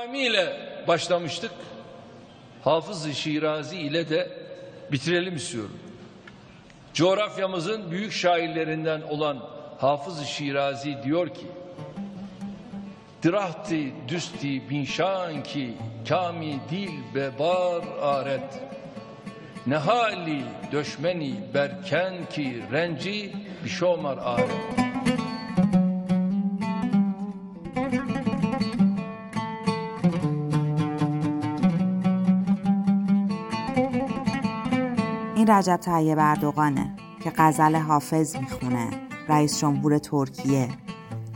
[0.00, 0.56] ile
[0.88, 1.50] başlamıştık.
[2.64, 4.30] Hafız-ı Şirazi ile de
[4.92, 5.78] bitirelim istiyorum.
[6.94, 9.38] Coğrafyamızın büyük şairlerinden olan
[9.78, 11.46] Hafız-ı Şirazi diyor ki
[13.22, 15.74] Dirahti düsti binşan ki
[16.08, 18.62] kami dil be bar aret
[19.66, 23.32] Nehali döşmeni berken ki renci
[23.64, 24.91] bişomar aret
[35.42, 38.90] این رجب طیب اردوغانه که غزل حافظ می‌خونه
[39.28, 40.68] رئیس جمهور ترکیه.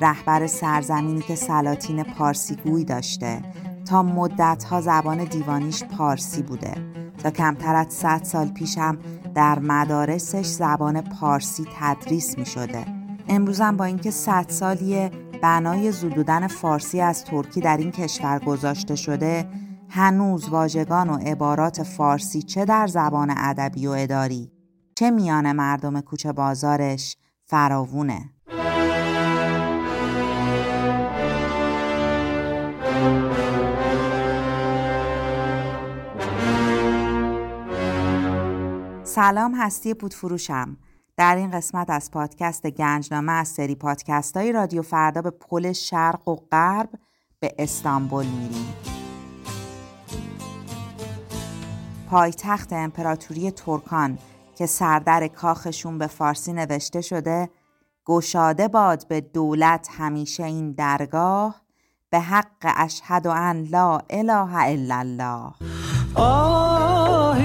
[0.00, 3.42] رهبر سرزمینی که سلاطین پارسی گوی داشته.
[3.88, 6.74] تا مدتها زبان دیوانیش پارسی بوده.
[7.22, 8.98] تا کمتر از 100 سال پیشم
[9.34, 12.84] در مدارسش زبان پارسی تدریس می شده.
[13.28, 15.10] امروزم با اینکه 100 سالی
[15.42, 19.46] بنای زدودن فارسی از ترکی در این کشور گذاشته شده
[19.94, 24.52] هنوز واژگان و عبارات فارسی چه در زبان ادبی و اداری
[24.94, 28.30] چه میان مردم کوچه بازارش فراوونه.
[39.04, 40.76] سلام هستی پودفروشم.
[41.16, 46.28] در این قسمت از پادکست گنجنامه از سری پادکست های رادیو فردا به پل شرق
[46.28, 46.88] و غرب
[47.40, 49.01] به استانبول میریم.
[52.12, 54.18] پایتخت امپراتوری ترکان
[54.58, 57.50] که سردر کاخشون به فارسی نوشته شده
[58.06, 61.54] گشاده باد به دولت همیشه این درگاه
[62.10, 65.52] به حق اشهد ان لا اله الا الله.
[66.14, 67.38] آه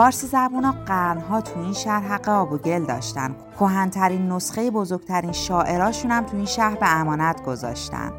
[0.00, 3.36] فارسی زبون ها قرنها تو این شهر حق آب و گل داشتن.
[3.58, 8.12] کهنترین نسخه بزرگترین شاعراشون هم تو این شهر به امانت گذاشتن.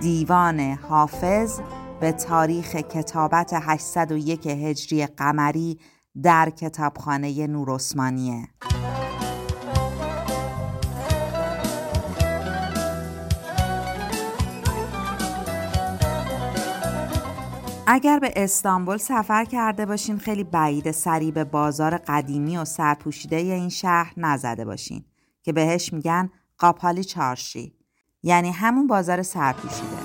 [0.00, 1.60] دیوان حافظ
[2.00, 5.78] به تاریخ کتابت 801 هجری قمری
[6.22, 8.48] در کتابخانه نور عثمانیه.
[17.86, 23.70] اگر به استانبول سفر کرده باشین خیلی بعید سری به بازار قدیمی و سرپوشیده این
[23.70, 25.04] şehir نزده باشین
[25.42, 27.74] که بهش میگن قاپالی چارشی.
[28.22, 30.04] یعنی همون بازار سرپوشیده.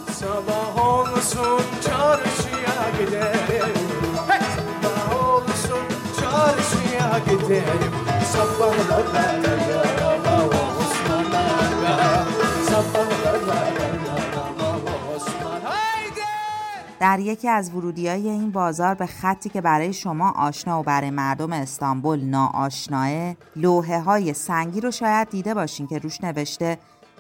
[17.00, 21.10] در یکی از ورودی های این بازار به خطی که برای شما آشنا و برای
[21.10, 26.78] مردم استانبول ناآشناه لوحه های سنگی رو شاید دیده باشین که روش نوشته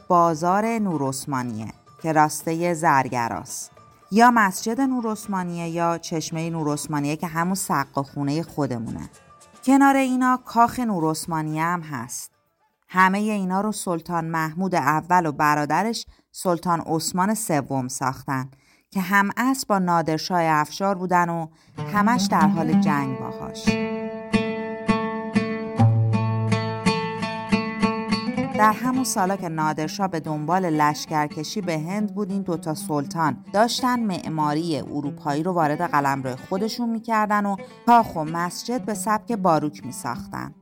[0.07, 1.67] بازار نور عثمانیه
[2.01, 3.71] که راسته زرگراست.
[4.11, 9.09] یا مسجد نور عثمانیه یا چشمه نور عثمانیه که همون سقا خونه خودمونه.
[9.63, 12.31] کنار اینا کاخ نور عثمانیه هم هست.
[12.87, 18.49] همه اینا رو سلطان محمود اول و برادرش سلطان عثمان سوم ساختن.
[18.91, 21.47] که هم از با نادرشاه افشار بودن و
[21.93, 23.69] همش در حال جنگ باهاش.
[28.57, 33.99] در همون سالا که نادرشاه به دنبال لشکرکشی به هند بود این دوتا سلطان داشتن
[33.99, 40.53] معماری اروپایی رو وارد قلمرو خودشون می‌کردن و کاخ و مسجد به سبک باروک میساختن.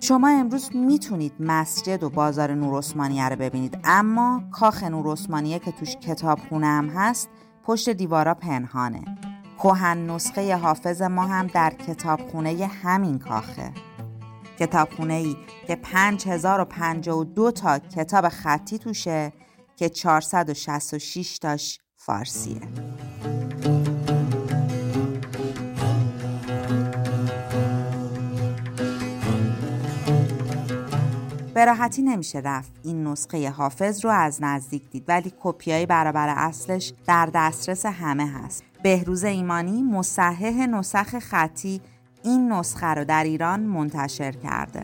[0.00, 2.82] شما امروز می‌تونید مسجد و بازار نور
[3.30, 5.16] رو ببینید اما کاخ نور
[5.58, 7.28] که توش کتابخونه هم هست
[7.68, 9.04] پشت دیوارا پنهانه.
[9.58, 13.72] کهن نسخه حافظ ما هم در کتابخونه همین کاخه.
[14.58, 15.36] کتابخونه ای
[15.66, 19.32] که 5052 تا کتاب خطی توشه
[19.76, 22.60] که 466 تاش فارسیه.
[31.58, 32.72] به راحتی نمیشه رفت.
[32.84, 38.64] این نسخه حافظ رو از نزدیک دید ولی کپیای برابر اصلش در دسترس همه هست.
[38.82, 41.80] بهروز ایمانی مصحح نسخ خطی
[42.24, 44.82] این نسخه رو در ایران منتشر کرده.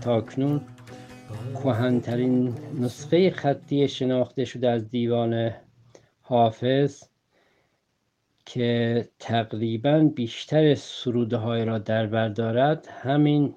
[0.00, 0.60] تاکنون
[1.54, 5.50] کهنترین نسخه خطی شناخته شده از دیوان
[6.20, 7.02] حافظ
[8.46, 13.54] که تقریبا بیشتر سروده های را در بر دارد همین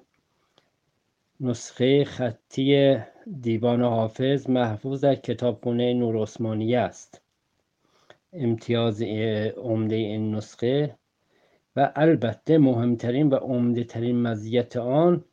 [1.40, 2.98] نسخه خطی
[3.40, 7.20] دیوان حافظ محفوظ در کتابخونه نور عثمانی است.
[8.32, 9.02] امتیاز
[9.56, 10.96] عمده این نسخه
[11.76, 15.24] و البته مهمترین و عمده ترین مزیت آن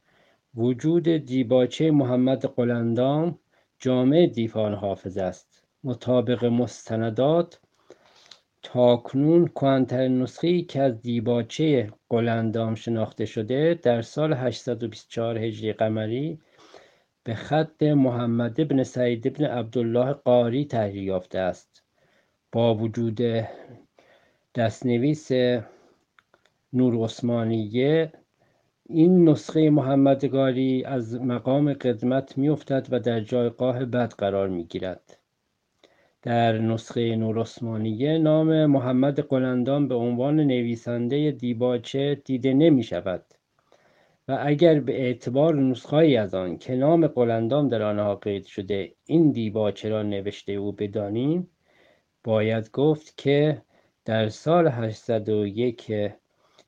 [0.55, 3.39] وجود دیباچه محمد قلندام
[3.79, 5.63] جامع دیوان حافظ است.
[5.83, 7.59] مطابق مستندات
[8.63, 16.39] تاکنون کهنترین نسخه که از دیباچه قلندام شناخته شده در سال 824 هجری قمری
[17.23, 21.83] به خط محمد بن سعید بن عبدالله قاری تحریر یافته است.
[22.51, 23.19] با وجود
[24.55, 25.31] دستنویس
[26.73, 28.11] نور عثمانیه
[28.89, 35.22] این نسخه محمدگاری از مقام قدمت میافتد و در جایگاه بد قرار می‌گیرد.
[36.23, 43.25] در نسخه نور عثمانیه نام محمد قلندان به عنوان نویسنده دیباچه دیده نمی شود.
[44.27, 49.31] و اگر به اعتبار نسخه‌ای از آن که نام قلندام در آنها قید شده این
[49.31, 51.49] دیباچه را نوشته او بدانیم
[52.23, 53.61] باید گفت که
[54.05, 55.91] در سال 801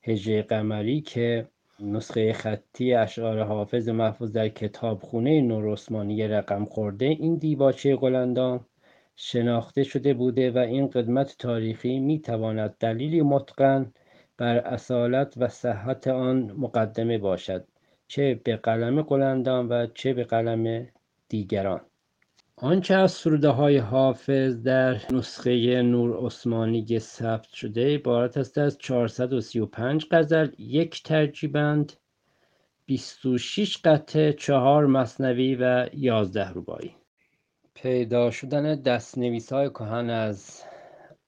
[0.03, 1.47] هجری قمری که
[1.79, 8.65] نسخه خطی اشعار حافظ محفوظ در کتابخونه نور عثمانی رقم خورده این دیباچه قلندام
[9.15, 13.93] شناخته شده بوده و این قدمت تاریخی می تواند دلیلی متقن
[14.37, 17.67] بر اصالت و صحت آن مقدمه باشد
[18.07, 20.87] چه به قلم قلندان و چه به قلم
[21.29, 21.81] دیگران.
[22.57, 30.05] آنچه از سروده های حافظ در نسخه نور عثمانی ثبت شده عبارت است از 435
[30.11, 31.93] غزل یک ترجیبند
[32.85, 36.95] 26 قطعه چهار مصنوی و 11 ربایی.
[37.85, 40.63] پیدا شدن دستنویس های کهن از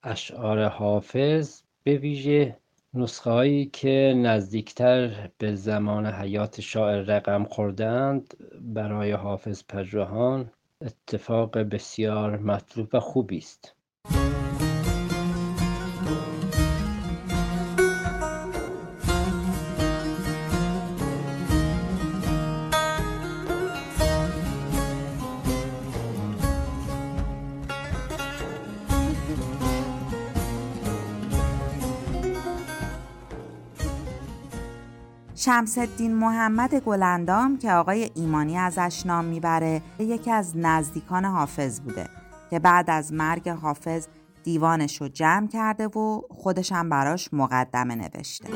[0.02, 2.56] اشعار حافظ به ویژه
[2.94, 10.50] نسخه هایی که نزدیکتر به زمان حیات شاعر رقم خوردند برای حافظ پژوهان
[10.80, 13.74] اتفاق بسیار مطلوب و خوبی است.
[35.40, 42.08] شمس الدین محمد گلندام که آقای ایمانی ازش نام می‌بره یکی از نزدیکان حافظ بوده
[42.50, 44.06] که بعد از مرگ حافظ
[44.44, 48.48] دیوانش رو جمع کرده و خودش هم براش مقدمه نوشته.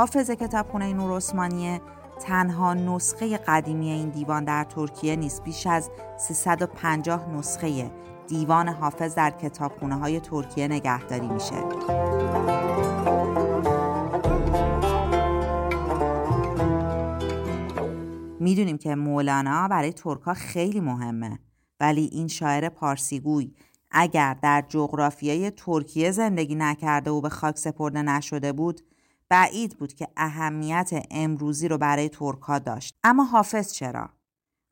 [0.00, 1.80] حافظ کتابخونه نور عثمانیه
[2.20, 7.90] تنها نسخه قدیمی این دیوان در ترکیه نیست بیش از 350 نسخه
[8.28, 11.54] دیوان حافظ در کتابخونه های ترکیه نگهداری میشه.
[18.40, 21.38] می‌دونیم که مولانا برای ترکا خیلی مهمه
[21.80, 23.52] ولی این شاعر پارسیگوی
[23.90, 28.80] اگر در جغرافیای ترکیه زندگی نکرده و به خاک سپرده نشده بود
[29.30, 32.98] بعید بود که اهمیت امروزی رو برای ترکا داشت.
[33.04, 34.10] اما حافظ چرا؟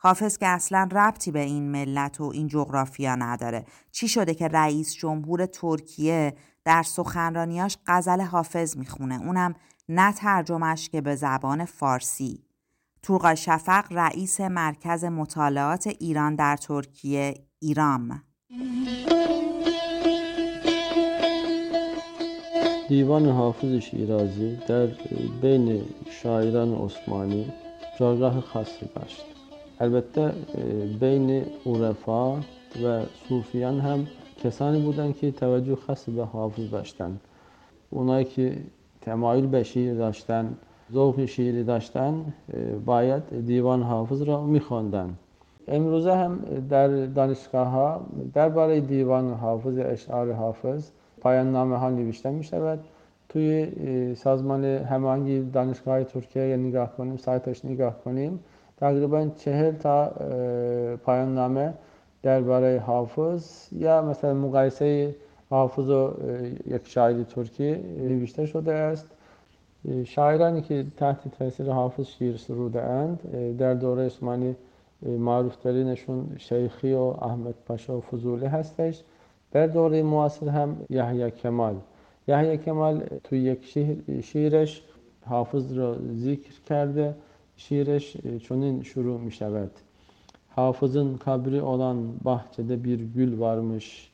[0.01, 3.65] حافظ که اصلا ربطی به این ملت و این جغرافیا نداره.
[3.93, 9.55] چی شده که رئیس جمهور ترکیه در سخنرانیاش غزل حافظ می‌خونه؟ اونم
[9.89, 12.45] نه ترجمش که به زبان فارسی.
[13.03, 18.23] تورقای شفق رئیس مرکز مطالعات ایران در ترکیه ایرام.
[22.88, 24.88] دیوان حافظ شیرازی در
[25.42, 27.46] بین شاعران عثمانی
[28.00, 29.26] جایگاه خاصی داشت
[29.80, 30.32] البته
[31.00, 32.36] بین عرفا
[32.84, 34.08] و صوفیان هم
[34.44, 37.20] کسانی بودند که توجه خاصی به حافظ داشتند
[37.90, 38.58] اونایی که
[39.02, 40.58] تمایل به شعر داشتن
[40.94, 42.34] ذوق شعری داشتن
[42.86, 45.14] باید دیوان حافظ را میخواندن
[45.68, 50.90] امروزه هم در دانشگاه ها درباره دیوان حافظ اشعار حافظ
[51.21, 52.79] پایان نامه ها نوشته می شود
[53.29, 58.41] توی سازمان هماهنگی دانشگاه ترکیه نگاه کنیم سایتش نگاه کنیم.
[58.77, 60.07] تقریبا چهل تا
[61.05, 61.75] پایان نامه
[62.23, 65.15] درباره حافظ یا مثلا مقایسه
[65.51, 66.13] حافظ و
[66.67, 69.07] یک شاعر ترکی نوشته شده است.
[70.05, 73.19] شاعرانی که تحت تاثیر حافظ شیر سروده اند
[73.59, 74.57] در دوره عثمانی
[75.03, 79.03] معروف ترینشون شیخی و احمد پاشا و فضولی هستش.
[79.52, 81.76] در دوره معاصر هم یحیی کمال
[82.28, 83.66] یحیی کمال تو یک
[84.24, 84.82] شیرش
[85.26, 87.16] حافظ را ذکر کرده
[87.58, 89.72] şiirش çonun şuru mi şevet.
[90.50, 94.12] Hafızın kabri olan bahçede bir gül varmış.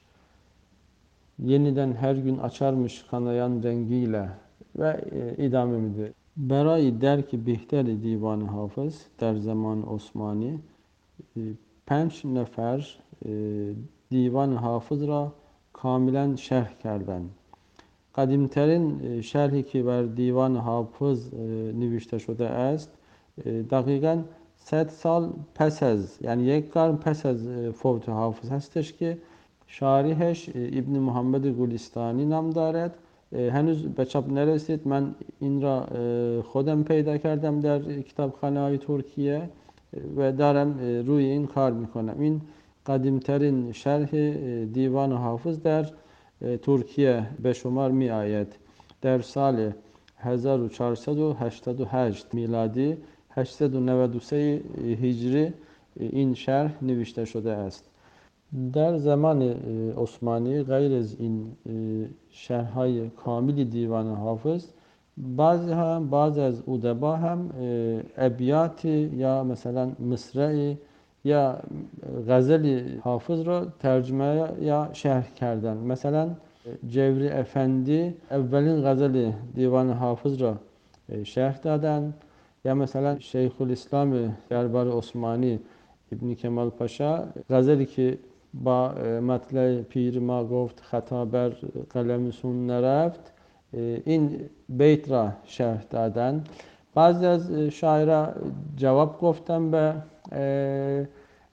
[1.39, 4.29] Yeniden her gün açarmış kanayan rengiyle
[4.75, 6.13] ve e, idame midir.
[6.53, 10.53] برای درک بهتر دیوان حافظ در زمان عثمانی
[11.87, 12.79] پنج نفر
[14.16, 15.32] دیوان حافظ را
[15.72, 17.30] کاملا شرح کردند.
[18.14, 21.34] قدیمترین شرحی که بر دیوان حافظ
[21.80, 22.90] نوشته شده است
[23.70, 24.22] دقیقا
[24.56, 29.18] 100 سال پس از یعنی یک قرن پس از فوت حافظ هستش که
[29.66, 32.94] شارحش ابن محمد گلستانی نام دارد.
[33.32, 34.88] henüz به چاپ نرسید.
[34.88, 35.86] من این را
[36.42, 39.48] خودم پیدا کردم در کتابخانه های ترکیه
[40.16, 42.16] و دارم روی این کار می‌کنم.
[42.18, 42.40] این
[42.86, 44.10] قدیمترین شرح
[44.64, 45.86] دیوان حافظ در
[46.62, 48.56] ترکیه به شمار می آید.
[49.02, 49.72] در سال
[50.18, 52.96] 1488 میلادی
[53.30, 54.60] 893
[55.02, 55.52] هجری
[55.96, 57.90] این شرح نوشته شده است.
[58.72, 59.42] در زمان
[59.96, 61.52] عثمانی غیر از این
[62.30, 64.66] شرحهای کامل دیوان حافظ
[65.16, 67.50] بعضی هم بعض از ادبا هم
[68.16, 70.74] ابیات یا مثلا مصرع
[71.24, 71.58] یا
[72.28, 76.30] غزل حافظ را ترجمه یا شرح کردن مثلا
[76.88, 80.56] جوری افندی اولین غزل دیوان حافظ را
[81.24, 82.14] شرح دادن
[82.64, 85.60] یا مثلا شیخ الاسلام دربار عثمانی
[86.12, 88.18] ابن کمال پاشا غزلی که
[88.54, 88.88] با
[89.20, 91.52] مطلع پیر ما گفت خطا بر
[91.90, 93.32] قلمسون نرفت
[94.04, 96.44] این بیت را شرح دادن
[96.94, 98.28] بعضی از شاعرها
[98.76, 99.94] جواب گفتن به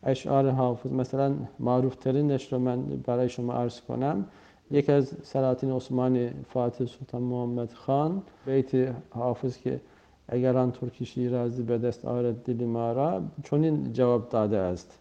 [0.04, 0.92] اشعار حافظ.
[0.92, 4.26] مثلا معروف ترینش رو من برای شما عرض کنم.
[4.72, 8.72] یکی از سلاطین عثمانی فاتح سلطان محمد خان بیت
[9.10, 9.82] حافظ که
[10.28, 15.00] اگر آن ترکی شیرازی به دست آرد دل ما را چنین جواب داده است.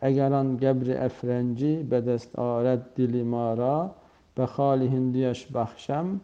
[0.00, 3.90] اگر آن گبر افرنجی به دست آرد دل ما را
[4.34, 6.20] به خال هندیش بخشم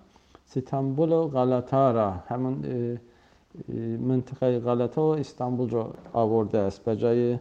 [0.47, 2.11] ستنبول و غلطا را.
[2.11, 2.65] همون
[4.01, 6.85] منطقه غلطه و استانبول رو آورده است.
[6.85, 7.39] به جای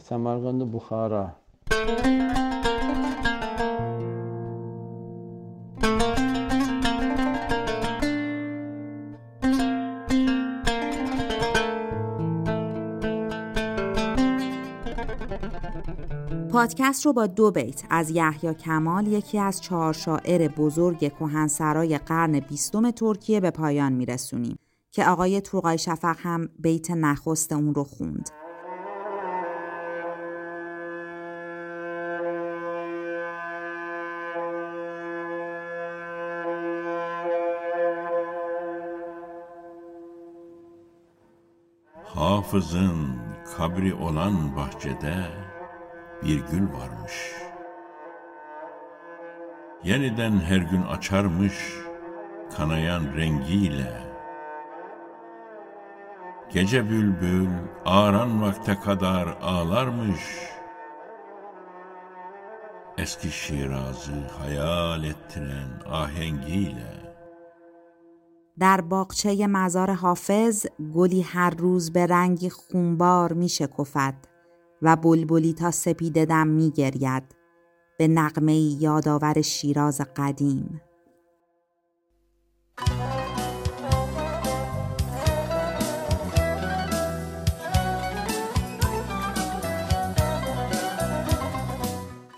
[0.00, 1.28] سمرقند و بخارا.
[16.52, 22.40] پادکست رو با دو بیت از یحیی کمال یکی از چهار شاعر بزرگ کهنسرای قرن
[22.40, 24.58] بیستم ترکیه به پایان میرسونیم.
[24.93, 28.29] که آقای توقای شفق هم بیت نخست اون رو خوند.
[42.15, 43.19] Hafızın
[43.57, 45.25] kabri olan bahçede
[46.23, 47.33] bir gül varmış.
[49.83, 51.53] Yeniden her gün açarmış
[52.57, 54.02] kanayan rengiyle.
[56.54, 57.48] Gece bülbül
[57.84, 60.20] ağaran vakte kadar ağlarmış.
[62.98, 67.04] Eski Şiraz'ı hayal ettiren ahengiyle.
[68.60, 74.14] در باغچه مزار حافظ گلی هر روز به رنگی خونبار می شکفد
[74.82, 77.22] و بلبلی تا سپیده دم می گرید
[77.98, 80.80] به نقمه یادآور شیراز قدیم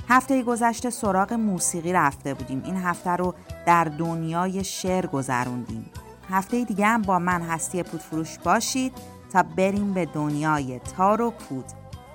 [0.08, 2.62] هفته گذشته سراغ موسیقی رفته بودیم.
[2.64, 3.34] این هفته رو
[3.66, 5.90] در دنیای شعر گذروندیم.
[6.30, 8.92] هفته دیگه هم با من هستی پودفروش باشید
[9.32, 11.64] تا بریم به دنیای تار و پود.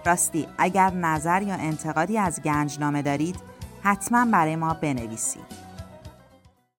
[0.06, 3.36] راستی اگر نظر یا انتقادی از گنجنامه دارید
[3.82, 5.71] حتما برای ما بنویسید.